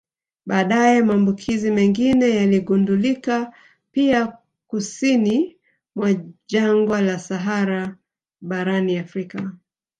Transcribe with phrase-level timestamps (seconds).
[0.45, 3.53] Baadaye maambukizi mengine yaligundulika
[3.91, 5.57] pia kusini
[5.95, 6.13] mwa
[6.47, 7.97] jangwa la Sahara
[8.41, 9.51] barani Afrika